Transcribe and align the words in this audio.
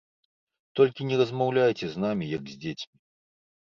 Толькі 0.79 1.07
не 1.11 1.15
размаўляйце 1.21 1.85
з 1.95 2.07
намі, 2.07 2.35
як 2.37 2.43
з 2.53 2.63
дзецьмі. 2.67 2.97